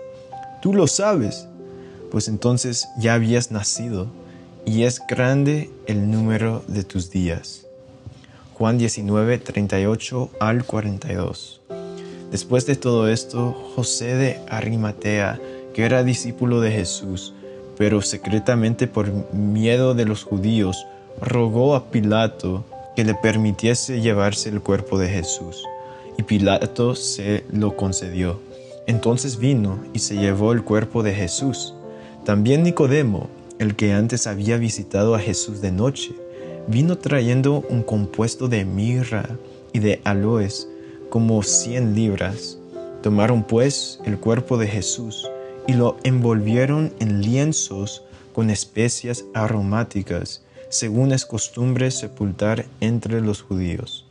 Tú 0.62 0.74
lo 0.74 0.86
sabes, 0.86 1.46
pues 2.10 2.28
entonces 2.28 2.88
ya 2.98 3.14
habías 3.14 3.50
nacido 3.50 4.08
y 4.64 4.84
es 4.84 5.00
grande 5.08 5.70
el 5.86 6.10
número 6.10 6.62
de 6.68 6.84
tus 6.84 7.10
días. 7.10 7.66
Juan 8.54 8.76
19, 8.76 9.38
38 9.38 10.30
al 10.40 10.64
42. 10.64 11.60
Después 12.30 12.66
de 12.66 12.76
todo 12.76 13.08
esto, 13.08 13.52
José 13.74 14.14
de 14.16 14.40
Arimatea, 14.48 15.40
que 15.72 15.84
era 15.84 16.02
discípulo 16.02 16.60
de 16.60 16.72
Jesús, 16.72 17.32
pero 17.78 18.02
secretamente 18.02 18.86
por 18.88 19.10
miedo 19.32 19.94
de 19.94 20.04
los 20.04 20.24
judíos, 20.24 20.86
rogó 21.20 21.74
a 21.74 21.90
Pilato 21.90 22.64
que 22.96 23.04
le 23.04 23.14
permitiese 23.14 24.00
llevarse 24.00 24.48
el 24.48 24.60
cuerpo 24.60 24.98
de 24.98 25.08
Jesús. 25.08 25.64
Y 26.18 26.24
Pilato 26.24 26.94
se 26.94 27.44
lo 27.50 27.76
concedió. 27.76 28.40
Entonces 28.86 29.38
vino 29.38 29.78
y 29.94 30.00
se 30.00 30.16
llevó 30.16 30.52
el 30.52 30.64
cuerpo 30.64 31.02
de 31.02 31.14
Jesús. 31.14 31.74
También 32.24 32.62
Nicodemo, 32.62 33.30
el 33.58 33.76
que 33.76 33.92
antes 33.92 34.26
había 34.26 34.58
visitado 34.58 35.14
a 35.14 35.20
Jesús 35.20 35.60
de 35.60 35.72
noche, 35.72 36.10
vino 36.66 36.98
trayendo 36.98 37.64
un 37.70 37.82
compuesto 37.82 38.48
de 38.48 38.64
mirra 38.64 39.38
y 39.72 39.78
de 39.78 40.00
aloes, 40.04 40.68
como 41.08 41.42
cien 41.42 41.94
libras. 41.94 42.58
Tomaron 43.02 43.44
pues 43.44 44.00
el 44.04 44.18
cuerpo 44.18 44.58
de 44.58 44.66
Jesús 44.66 45.30
y 45.68 45.74
lo 45.74 45.98
envolvieron 46.02 46.92
en 46.98 47.22
lienzos 47.22 48.02
con 48.32 48.50
especias 48.50 49.24
aromáticas, 49.34 50.42
según 50.68 51.12
es 51.12 51.24
costumbre 51.24 51.90
sepultar 51.90 52.66
entre 52.80 53.20
los 53.20 53.42
judíos. 53.42 54.07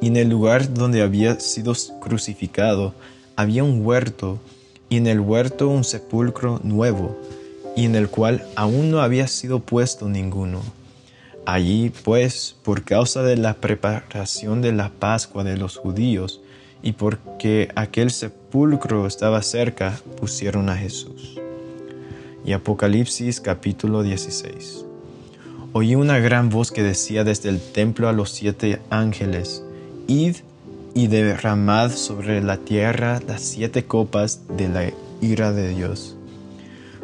Y 0.00 0.08
en 0.08 0.16
el 0.16 0.28
lugar 0.28 0.72
donde 0.74 1.02
había 1.02 1.40
sido 1.40 1.74
crucificado 2.00 2.94
había 3.36 3.64
un 3.64 3.84
huerto, 3.84 4.38
y 4.88 4.96
en 4.96 5.06
el 5.06 5.20
huerto 5.20 5.68
un 5.68 5.84
sepulcro 5.84 6.60
nuevo, 6.64 7.16
y 7.76 7.84
en 7.84 7.94
el 7.94 8.08
cual 8.08 8.44
aún 8.56 8.90
no 8.90 9.00
había 9.00 9.28
sido 9.28 9.60
puesto 9.60 10.08
ninguno. 10.08 10.62
Allí, 11.46 11.92
pues, 12.04 12.56
por 12.62 12.84
causa 12.84 13.22
de 13.22 13.36
la 13.36 13.54
preparación 13.54 14.60
de 14.60 14.72
la 14.72 14.90
Pascua 14.90 15.44
de 15.44 15.56
los 15.56 15.76
judíos, 15.76 16.40
y 16.82 16.92
porque 16.92 17.70
aquel 17.74 18.10
sepulcro 18.10 19.06
estaba 19.06 19.42
cerca, 19.42 20.00
pusieron 20.16 20.68
a 20.68 20.76
Jesús. 20.76 21.38
Y 22.44 22.52
Apocalipsis 22.52 23.40
capítulo 23.40 24.02
16. 24.02 24.84
Oí 25.72 25.94
una 25.94 26.18
gran 26.18 26.48
voz 26.50 26.72
que 26.72 26.82
decía 26.82 27.24
desde 27.24 27.50
el 27.50 27.60
templo 27.60 28.08
a 28.08 28.12
los 28.12 28.30
siete 28.30 28.80
ángeles, 28.90 29.62
Id 30.10 30.36
y 30.94 31.08
derramad 31.08 31.90
sobre 31.90 32.42
la 32.42 32.56
tierra 32.56 33.20
las 33.28 33.42
siete 33.42 33.84
copas 33.84 34.40
de 34.56 34.66
la 34.66 34.90
ira 35.20 35.52
de 35.52 35.68
Dios. 35.68 36.16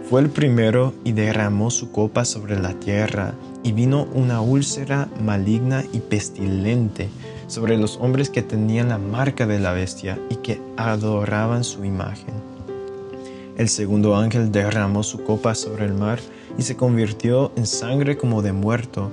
Fue 0.08 0.22
el 0.22 0.30
primero 0.30 0.94
y 1.04 1.12
derramó 1.12 1.70
su 1.70 1.92
copa 1.92 2.24
sobre 2.24 2.58
la 2.58 2.72
tierra, 2.80 3.34
y 3.62 3.72
vino 3.72 4.08
una 4.14 4.40
úlcera 4.40 5.10
maligna 5.22 5.84
y 5.92 6.00
pestilente 6.00 7.10
sobre 7.46 7.76
los 7.76 7.98
hombres 7.98 8.30
que 8.30 8.40
tenían 8.40 8.88
la 8.88 8.96
marca 8.96 9.46
de 9.46 9.60
la 9.60 9.72
bestia 9.72 10.18
y 10.30 10.36
que 10.36 10.62
adoraban 10.78 11.62
su 11.62 11.84
imagen. 11.84 12.32
El 13.58 13.68
segundo 13.68 14.16
ángel 14.16 14.50
derramó 14.50 15.02
su 15.02 15.24
copa 15.24 15.54
sobre 15.54 15.84
el 15.84 15.92
mar 15.92 16.20
y 16.56 16.62
se 16.62 16.76
convirtió 16.76 17.52
en 17.56 17.66
sangre 17.66 18.16
como 18.16 18.40
de 18.40 18.54
muerto, 18.54 19.10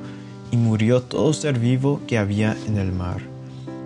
y 0.50 0.56
murió 0.56 1.02
todo 1.02 1.34
ser 1.34 1.60
vivo 1.60 2.00
que 2.08 2.18
había 2.18 2.56
en 2.68 2.78
el 2.78 2.94
mar. 2.94 3.31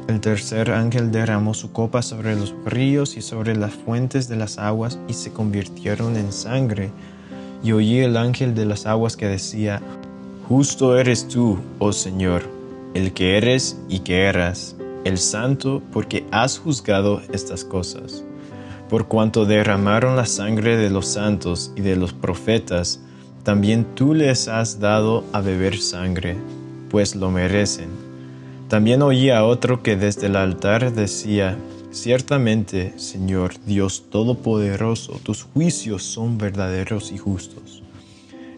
El 0.08 0.22
tercer 0.22 0.70
ángel 0.70 1.12
derramó 1.12 1.56
su 1.56 1.72
copa 1.72 2.04
sobre 2.04 2.36
los 2.36 2.54
ríos 2.64 3.18
y 3.18 3.22
sobre 3.24 3.56
las 3.56 3.74
fuentes 3.74 4.28
de 4.28 4.36
las 4.36 4.60
aguas 4.60 5.00
y 5.08 5.14
se 5.14 5.34
convirtieron 5.34 6.16
en 6.16 6.32
sangre. 6.32 6.92
Y 7.64 7.72
oí 7.72 7.98
el 7.98 8.16
ángel 8.16 8.54
de 8.54 8.68
las 8.68 8.86
aguas 8.86 9.18
que 9.18 9.28
decía, 9.28 9.82
Justo 10.48 10.96
eres 10.96 11.28
tú, 11.28 11.58
oh 11.80 11.92
Señor, 11.92 12.44
el 12.94 13.14
que 13.14 13.36
eres 13.38 13.80
y 13.90 14.00
que 14.00 14.26
eras, 14.26 14.76
el 15.06 15.18
santo, 15.18 15.82
porque 15.92 16.24
has 16.30 16.60
juzgado 16.60 17.22
estas 17.34 17.66
cosas. 17.66 18.24
Por 18.90 19.08
cuanto 19.08 19.46
derramaron 19.46 20.16
la 20.16 20.28
sangre 20.28 20.78
de 20.78 20.92
los 20.92 21.08
santos 21.08 21.74
y 21.76 21.82
de 21.82 21.96
los 21.96 22.14
profetas, 22.14 23.00
también 23.42 23.88
tú 23.96 24.14
les 24.14 24.48
has 24.48 24.80
dado 24.80 25.24
a 25.34 25.42
beber 25.42 25.80
sangre, 25.80 26.38
pues 26.92 27.16
lo 27.16 27.32
merecen. 27.32 28.05
También 28.70 29.04
oí 29.04 29.30
a 29.30 29.44
otro 29.44 29.84
que 29.84 29.96
desde 29.96 30.28
el 30.28 30.36
altar 30.36 30.94
decía, 30.94 31.58
Ciertamente, 31.92 32.94
Señor 32.98 33.54
Dios 33.66 34.06
Todopoderoso, 34.10 35.14
tus 35.24 35.44
juicios 35.44 36.04
son 36.04 36.38
verdaderos 36.38 37.12
y 37.14 37.18
justos. 37.18 37.84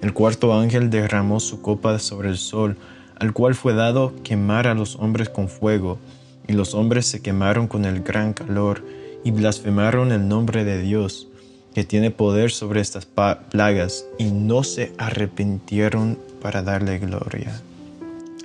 El 0.02 0.14
cuarto 0.14 0.58
ángel 0.58 0.90
derramó 0.90 1.40
su 1.40 1.62
copa 1.62 2.00
sobre 2.00 2.30
el 2.30 2.38
sol, 2.38 2.78
al 3.20 3.34
cual 3.34 3.54
fue 3.54 3.74
dado 3.74 4.14
quemar 4.24 4.66
a 4.66 4.74
los 4.74 4.96
hombres 4.96 5.30
con 5.30 5.50
fuego, 5.50 6.00
y 6.48 6.54
los 6.54 6.74
hombres 6.74 7.06
se 7.06 7.22
quemaron 7.22 7.68
con 7.68 7.86
el 7.86 8.02
gran 8.02 8.34
calor, 8.34 8.84
y 9.24 9.32
blasfemaron 9.32 10.12
el 10.12 10.28
nombre 10.28 10.64
de 10.64 10.82
Dios, 10.82 11.28
que 11.76 11.84
tiene 11.84 12.12
poder 12.12 12.50
sobre 12.50 12.80
estas 12.80 13.06
plagas, 13.06 14.06
y 14.18 14.32
no 14.32 14.64
se 14.64 14.94
arrepintieron 14.98 16.18
para 16.42 16.64
darle 16.64 16.98
gloria. 16.98 17.62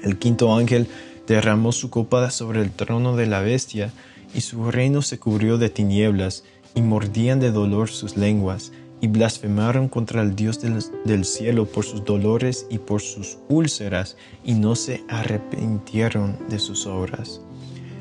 El 0.03 0.19
quinto 0.19 0.55
ángel 0.55 0.89
derramó 1.27 1.73
su 1.73 1.91
copa 1.91 2.31
sobre 2.31 2.61
el 2.61 2.71
trono 2.71 3.17
de 3.17 3.27
la 3.27 3.41
bestia, 3.41 3.93
y 4.35 4.41
su 4.41 4.71
reino 4.71 5.03
se 5.03 5.19
cubrió 5.19 5.59
de 5.59 5.71
tinieblas, 5.71 6.45
y 6.75 6.83
mordían 6.83 7.41
de 7.41 7.51
dolor 7.51 7.91
sus 7.91 8.17
lenguas, 8.17 8.73
y 9.01 9.09
blasfemaron 9.09 9.89
contra 9.89 10.23
el 10.23 10.37
Dios 10.37 10.61
del, 10.61 11.25
cielo 11.25 11.67
por 11.67 11.85
sus 11.85 12.05
dolores 12.05 12.67
y 12.71 12.79
por 12.79 13.01
sus 13.01 13.39
úlceras, 13.49 14.17
y 14.45 14.55
no 14.55 14.77
se 14.77 15.03
arrepintieron 15.09 16.39
de 16.49 16.59
sus 16.59 16.87
obras. 16.87 17.41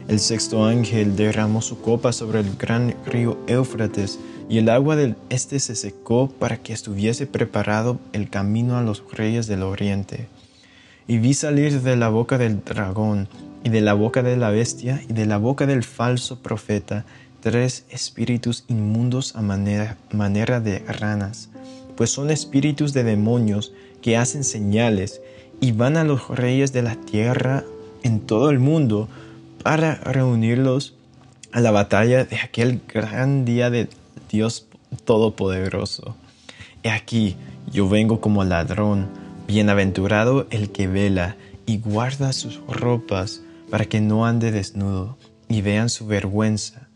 El 0.07 0.19
sexto 0.19 0.65
ángel 0.65 1.15
derramó 1.15 1.61
su 1.61 1.81
copa 1.81 2.11
sobre 2.11 2.41
el 2.41 2.55
gran 2.55 2.95
río 3.05 3.39
Éufrates, 3.47 4.19
y 4.47 4.57
el 4.57 4.69
agua 4.69 4.95
del 4.95 5.15
este 5.29 5.59
se 5.59 5.75
secó 5.75 6.29
para 6.29 6.57
que 6.57 6.73
estuviese 6.73 7.25
preparado 7.25 7.99
el 8.13 8.29
camino 8.29 8.77
a 8.77 8.83
los 8.83 9.03
reyes 9.11 9.47
del 9.47 9.63
oriente. 9.63 10.27
Y 11.11 11.17
vi 11.17 11.33
salir 11.33 11.81
de 11.81 11.97
la 11.97 12.07
boca 12.07 12.37
del 12.37 12.63
dragón, 12.63 13.27
y 13.65 13.69
de 13.69 13.81
la 13.81 13.93
boca 13.93 14.23
de 14.23 14.37
la 14.37 14.49
bestia, 14.49 15.01
y 15.09 15.11
de 15.11 15.25
la 15.25 15.37
boca 15.37 15.65
del 15.65 15.83
falso 15.83 16.39
profeta, 16.39 17.03
tres 17.41 17.83
espíritus 17.89 18.63
inmundos 18.69 19.35
a 19.35 19.41
manera, 19.41 19.97
manera 20.13 20.61
de 20.61 20.79
ranas, 20.79 21.49
pues 21.97 22.11
son 22.11 22.31
espíritus 22.31 22.93
de 22.93 23.03
demonios 23.03 23.73
que 24.01 24.15
hacen 24.15 24.45
señales 24.45 25.21
y 25.59 25.73
van 25.73 25.97
a 25.97 26.05
los 26.05 26.29
reyes 26.29 26.71
de 26.71 26.81
la 26.81 26.95
tierra 26.95 27.65
en 28.03 28.21
todo 28.21 28.49
el 28.49 28.59
mundo 28.59 29.09
para 29.63 29.95
reunirlos 29.95 30.95
a 31.51 31.59
la 31.59 31.71
batalla 31.71 32.23
de 32.23 32.37
aquel 32.37 32.79
gran 32.87 33.43
día 33.43 33.69
de 33.69 33.89
Dios 34.31 34.65
Todopoderoso. 35.03 36.15
He 36.83 36.89
aquí, 36.89 37.35
yo 37.69 37.89
vengo 37.89 38.21
como 38.21 38.45
ladrón, 38.45 39.09
bienaventurado 39.51 40.47
el 40.49 40.71
que 40.71 40.87
vela 40.87 41.35
y 41.65 41.79
guarda 41.79 42.31
sus 42.31 42.65
ropas 42.67 43.41
para 43.69 43.83
que 43.83 43.99
no 43.99 44.25
ande 44.25 44.49
desnudo 44.49 45.17
y 45.49 45.61
vean 45.61 45.89
su 45.89 46.07
vergüenza 46.07 46.87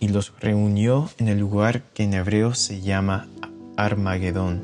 y 0.00 0.08
los 0.08 0.32
reunió 0.40 1.08
en 1.18 1.28
el 1.28 1.38
lugar 1.38 1.82
que 1.94 2.02
en 2.02 2.14
hebreo 2.14 2.54
se 2.54 2.80
llama 2.80 3.28
Armagedón. 3.76 4.60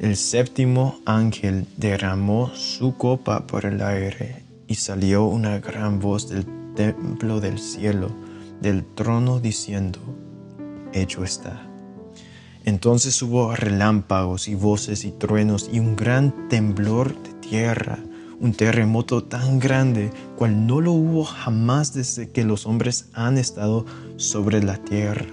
El 0.00 0.16
séptimo 0.16 0.98
ángel 1.06 1.68
derramó 1.76 2.50
su 2.56 2.96
copa 2.96 3.46
por 3.46 3.64
el 3.64 3.80
aire 3.80 4.42
y 4.66 4.74
salió 4.74 5.26
una 5.26 5.60
gran 5.60 6.00
voz 6.00 6.28
del 6.28 6.44
templo 6.74 7.38
del 7.38 7.60
cielo, 7.60 8.10
del 8.60 8.84
trono, 8.84 9.38
diciendo, 9.38 10.00
Hecho 10.92 11.22
está. 11.22 11.71
Entonces 12.64 13.20
hubo 13.22 13.54
relámpagos 13.56 14.46
y 14.48 14.54
voces 14.54 15.04
y 15.04 15.10
truenos 15.10 15.68
y 15.72 15.80
un 15.80 15.96
gran 15.96 16.48
temblor 16.48 17.20
de 17.22 17.32
tierra, 17.40 17.98
un 18.38 18.54
terremoto 18.54 19.24
tan 19.24 19.58
grande 19.58 20.10
cual 20.36 20.66
no 20.66 20.80
lo 20.80 20.92
hubo 20.92 21.24
jamás 21.24 21.92
desde 21.92 22.30
que 22.30 22.44
los 22.44 22.66
hombres 22.66 23.06
han 23.14 23.36
estado 23.36 23.84
sobre 24.16 24.62
la 24.62 24.76
tierra. 24.76 25.26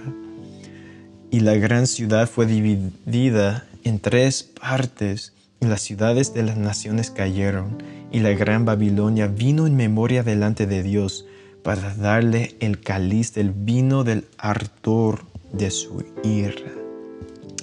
Y 1.30 1.40
la 1.40 1.54
gran 1.54 1.86
ciudad 1.86 2.28
fue 2.28 2.46
dividida 2.46 3.66
en 3.84 4.00
tres 4.00 4.42
partes, 4.42 5.32
y 5.60 5.66
las 5.66 5.82
ciudades 5.82 6.34
de 6.34 6.42
las 6.42 6.56
naciones 6.56 7.10
cayeron, 7.10 7.82
y 8.10 8.20
la 8.20 8.30
gran 8.30 8.64
Babilonia 8.64 9.28
vino 9.28 9.66
en 9.66 9.76
memoria 9.76 10.22
delante 10.22 10.66
de 10.66 10.82
Dios 10.82 11.26
para 11.62 11.94
darle 11.94 12.56
el 12.60 12.80
cáliz 12.80 13.34
del 13.34 13.50
vino 13.50 14.02
del 14.02 14.26
ardor 14.38 15.24
de 15.52 15.70
su 15.70 16.02
ira 16.24 16.79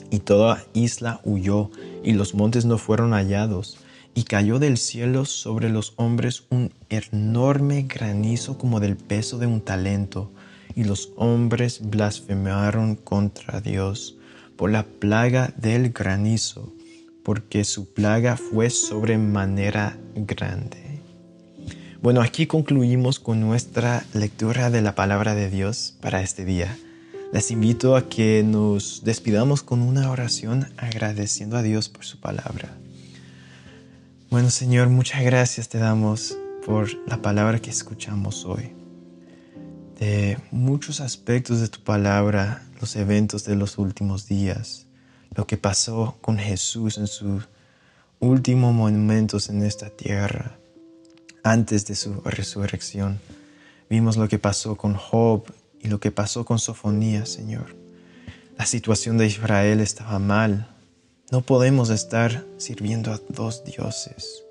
y 0.10 0.20
toda 0.20 0.66
isla 0.74 1.22
huyó, 1.24 1.70
y 2.04 2.14
los 2.14 2.34
montes 2.34 2.66
no 2.66 2.78
fueron 2.78 3.12
hallados, 3.12 3.78
y 4.16 4.24
cayó 4.24 4.60
del 4.60 4.78
cielo 4.78 5.26
sobre 5.26 5.70
los 5.70 5.94
hombres 5.98 6.44
un 6.50 6.72
enorme 6.90 7.84
granizo 7.84 8.58
como 8.58 8.80
del 8.80 8.96
peso 8.98 9.38
de 9.38 9.48
un 9.48 9.62
talento, 9.62 10.32
y 10.76 10.84
los 10.84 11.12
hombres 11.16 11.82
blasfemaron 11.84 12.96
contra 12.96 13.62
Dios 13.62 14.16
por 14.56 14.72
la 14.72 14.84
plaga 14.84 15.54
del 15.58 15.92
granizo, 15.92 16.74
porque 17.24 17.64
su 17.64 17.94
plaga 17.94 18.38
fue 18.38 18.70
sobremanera 18.70 19.98
grande. 20.16 21.02
Bueno, 22.02 22.22
aquí 22.22 22.48
concluimos 22.48 23.20
con 23.20 23.40
nuestra 23.42 24.06
lectura 24.14 24.70
de 24.70 24.82
la 24.82 24.96
palabra 24.96 25.36
de 25.36 25.50
Dios 25.50 25.96
para 26.00 26.22
este 26.22 26.46
día. 26.46 26.78
Les 27.34 27.52
invito 27.52 27.98
a 27.98 28.08
que 28.08 28.42
nos 28.42 29.04
despidamos 29.04 29.62
con 29.62 29.82
una 29.82 30.10
oración 30.10 30.70
agradeciendo 30.78 31.58
a 31.58 31.62
Dios 31.62 31.90
por 31.90 32.06
su 32.06 32.22
palabra. 32.22 32.78
Bueno 34.30 34.50
Señor, 34.50 34.88
muchas 34.88 35.24
gracias 35.24 35.68
te 35.68 35.78
damos 35.78 36.38
por 36.66 36.90
la 37.06 37.22
palabra 37.22 37.60
que 37.60 37.70
escuchamos 37.70 38.46
hoy. 38.46 38.72
De 40.00 40.38
muchos 40.52 41.02
aspectos 41.02 41.60
de 41.60 41.68
tu 41.68 41.82
palabra, 41.82 42.64
los 42.80 42.96
eventos 42.96 43.44
de 43.44 43.58
los 43.58 43.78
últimos 43.78 44.28
días, 44.28 44.88
lo 45.36 45.46
que 45.46 45.58
pasó 45.58 46.18
con 46.22 46.38
Jesús 46.38 46.98
en 46.98 47.08
sus 47.08 47.50
últimos 48.20 48.74
momentos 48.74 49.50
en 49.50 49.64
esta 49.64 49.90
tierra, 49.90 50.58
antes 51.44 51.86
de 51.88 51.96
su 51.96 52.22
resurrección. 52.22 53.20
Vimos 53.90 54.16
lo 54.16 54.30
que 54.30 54.40
pasó 54.40 54.78
con 54.78 54.94
Job 54.94 55.44
y 55.82 55.88
lo 55.88 56.00
que 56.00 56.12
pasó 56.12 56.46
con 56.46 56.60
Sofonías, 56.60 57.30
Señor. 57.30 57.76
La 58.58 58.66
situación 58.66 59.18
de 59.18 59.28
Israel 59.28 59.80
estaba 59.80 60.20
mal. 60.20 60.68
No 61.32 61.42
podemos 61.42 61.90
estar 61.90 62.46
sirviendo 62.58 63.12
a 63.12 63.20
dos 63.30 63.64
dioses. 63.64 64.44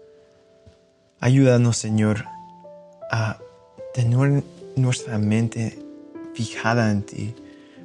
Ayúdanos, 1.18 1.76
Señor, 1.76 2.26
a 3.10 3.38
tener 3.94 4.44
nuestra 4.76 5.18
mente 5.18 5.78
fijada 6.34 6.90
en 6.90 7.02
ti, 7.02 7.34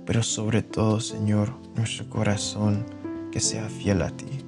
pero 0.06 0.22
sobre 0.22 0.62
todo, 0.62 1.00
Señor, 1.00 1.54
nuestro 1.76 2.10
corazón 2.10 2.86
que 3.32 3.40
sea 3.40 3.70
fiel 3.70 4.02
a 4.02 4.10
ti. 4.10 4.46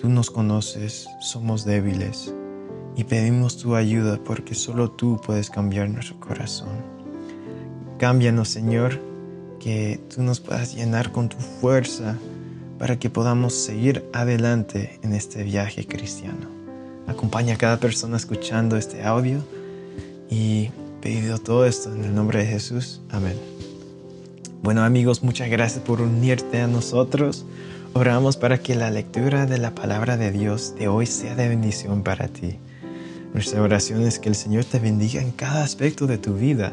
Tú 0.00 0.08
nos 0.08 0.30
conoces, 0.30 1.08
somos 1.20 1.64
débiles 1.64 2.32
y 2.96 3.04
pedimos 3.04 3.56
tu 3.56 3.74
ayuda 3.74 4.18
porque 4.22 4.54
solo 4.54 4.90
tú 4.90 5.20
puedes 5.24 5.50
cambiar 5.50 5.88
nuestro 5.88 6.20
corazón. 6.20 6.99
Cámbianos, 8.00 8.48
Señor, 8.48 8.98
que 9.60 10.00
tú 10.08 10.22
nos 10.22 10.40
puedas 10.40 10.74
llenar 10.74 11.12
con 11.12 11.28
tu 11.28 11.36
fuerza 11.36 12.16
para 12.78 12.98
que 12.98 13.10
podamos 13.10 13.52
seguir 13.52 14.06
adelante 14.14 14.98
en 15.02 15.12
este 15.12 15.42
viaje 15.42 15.86
cristiano. 15.86 16.48
Acompaña 17.06 17.56
a 17.56 17.58
cada 17.58 17.76
persona 17.76 18.16
escuchando 18.16 18.78
este 18.78 19.02
audio 19.02 19.44
y 20.30 20.70
pedido 21.02 21.36
todo 21.36 21.66
esto 21.66 21.94
en 21.94 22.02
el 22.04 22.14
nombre 22.14 22.38
de 22.38 22.46
Jesús. 22.46 23.02
Amén. 23.10 23.36
Bueno 24.62 24.82
amigos, 24.82 25.22
muchas 25.22 25.50
gracias 25.50 25.84
por 25.84 26.00
unirte 26.00 26.62
a 26.62 26.68
nosotros. 26.68 27.44
Oramos 27.92 28.38
para 28.38 28.62
que 28.62 28.76
la 28.76 28.90
lectura 28.90 29.44
de 29.44 29.58
la 29.58 29.74
palabra 29.74 30.16
de 30.16 30.32
Dios 30.32 30.74
de 30.74 30.88
hoy 30.88 31.04
sea 31.04 31.34
de 31.34 31.50
bendición 31.50 32.02
para 32.02 32.28
ti. 32.28 32.56
Nuestra 33.34 33.60
oración 33.60 34.00
es 34.04 34.18
que 34.18 34.30
el 34.30 34.36
Señor 34.36 34.64
te 34.64 34.78
bendiga 34.78 35.20
en 35.20 35.32
cada 35.32 35.62
aspecto 35.62 36.06
de 36.06 36.16
tu 36.16 36.32
vida 36.32 36.72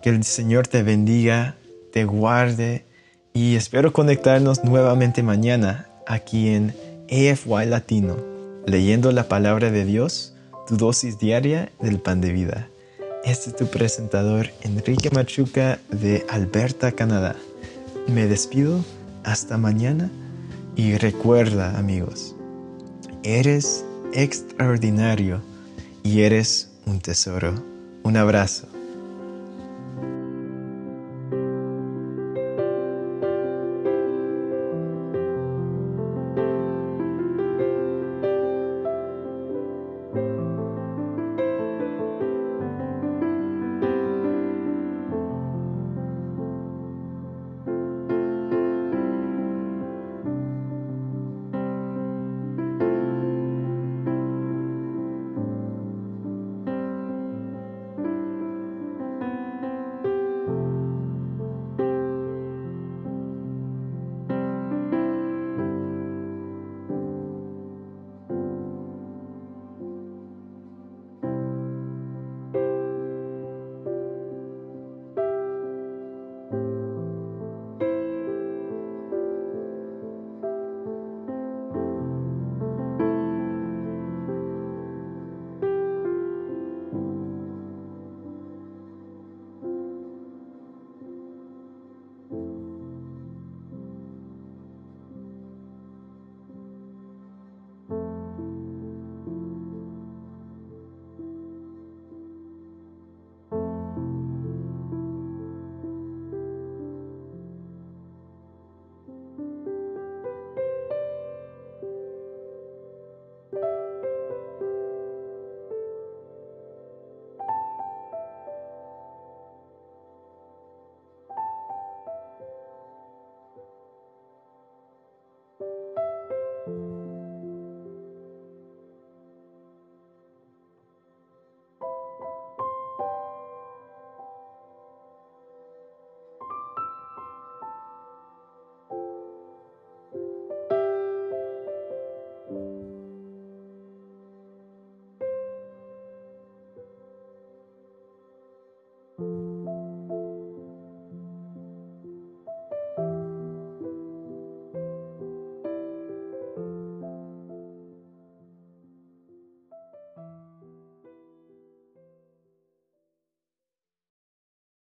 Que 0.00 0.10
el 0.10 0.22
Señor 0.22 0.68
te 0.68 0.84
bendiga 0.84 1.56
te 1.92 2.04
guarde 2.04 2.84
y 3.32 3.56
espero 3.56 3.92
conectarnos 3.92 4.64
nuevamente 4.64 5.22
mañana 5.22 5.88
aquí 6.06 6.48
en 6.48 6.74
AFY 7.10 7.66
Latino, 7.66 8.16
leyendo 8.66 9.12
la 9.12 9.28
palabra 9.28 9.70
de 9.70 9.84
Dios, 9.84 10.34
tu 10.66 10.76
dosis 10.76 11.18
diaria 11.18 11.70
del 11.80 12.00
pan 12.00 12.20
de 12.20 12.32
vida. 12.32 12.68
Este 13.24 13.50
es 13.50 13.56
tu 13.56 13.66
presentador 13.66 14.48
Enrique 14.62 15.10
Machuca 15.10 15.78
de 15.90 16.24
Alberta, 16.28 16.92
Canadá. 16.92 17.36
Me 18.06 18.26
despido, 18.26 18.84
hasta 19.24 19.58
mañana 19.58 20.10
y 20.76 20.96
recuerda 20.96 21.78
amigos, 21.78 22.34
eres 23.22 23.84
extraordinario 24.12 25.42
y 26.02 26.22
eres 26.22 26.70
un 26.86 27.00
tesoro. 27.00 27.54
Un 28.02 28.16
abrazo. 28.16 28.77